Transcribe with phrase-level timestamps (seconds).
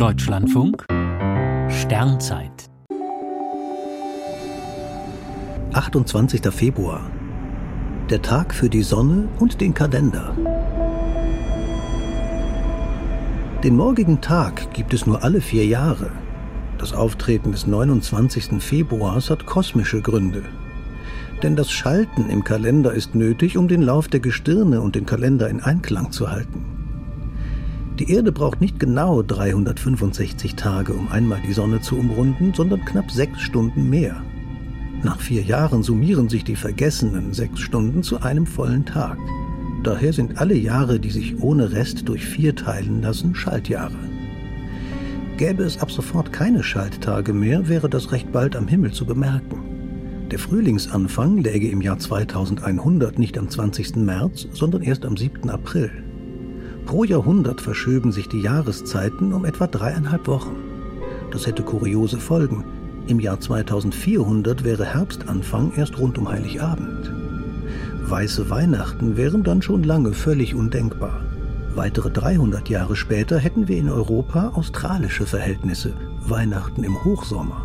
[0.00, 0.86] Deutschlandfunk
[1.68, 2.70] Sternzeit
[5.74, 6.40] 28.
[6.50, 7.10] Februar
[8.08, 10.34] Der Tag für die Sonne und den Kalender.
[13.62, 16.10] Den morgigen Tag gibt es nur alle vier Jahre.
[16.78, 18.62] Das Auftreten des 29.
[18.62, 20.44] Februars hat kosmische Gründe.
[21.42, 25.50] Denn das Schalten im Kalender ist nötig, um den Lauf der Gestirne und den Kalender
[25.50, 26.79] in Einklang zu halten.
[28.00, 33.10] Die Erde braucht nicht genau 365 Tage, um einmal die Sonne zu umrunden, sondern knapp
[33.10, 34.22] sechs Stunden mehr.
[35.02, 39.18] Nach vier Jahren summieren sich die vergessenen sechs Stunden zu einem vollen Tag.
[39.82, 43.98] Daher sind alle Jahre, die sich ohne Rest durch vier teilen lassen, Schaltjahre.
[45.36, 49.60] Gäbe es ab sofort keine Schalttage mehr, wäre das recht bald am Himmel zu bemerken.
[50.30, 53.96] Der Frühlingsanfang läge im Jahr 2100 nicht am 20.
[53.96, 55.50] März, sondern erst am 7.
[55.50, 56.09] April.
[56.86, 60.56] Pro Jahrhundert verschöben sich die Jahreszeiten um etwa dreieinhalb Wochen.
[61.30, 62.64] Das hätte kuriose Folgen.
[63.06, 67.12] Im Jahr 2400 wäre Herbstanfang erst rund um Heiligabend.
[68.02, 71.20] Weiße Weihnachten wären dann schon lange völlig undenkbar.
[71.74, 75.94] Weitere 300 Jahre später hätten wir in Europa australische Verhältnisse,
[76.26, 77.64] Weihnachten im Hochsommer.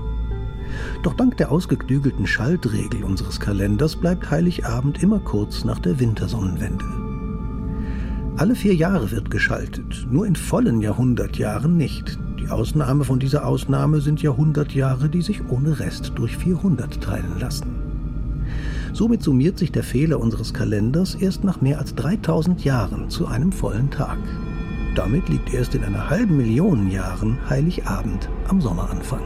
[1.02, 7.15] Doch dank der ausgeklügelten Schaltregel unseres Kalenders bleibt Heiligabend immer kurz nach der Wintersonnenwende.
[8.38, 12.20] Alle vier Jahre wird geschaltet, nur in vollen Jahrhundertjahren nicht.
[12.38, 17.68] Die Ausnahme von dieser Ausnahme sind Jahrhundertjahre, die sich ohne Rest durch 400 teilen lassen.
[18.92, 23.54] Somit summiert sich der Fehler unseres Kalenders erst nach mehr als 3000 Jahren zu einem
[23.54, 24.18] vollen Tag.
[24.96, 29.24] Damit liegt erst in einer halben Million Jahren Heiligabend am Sommeranfang.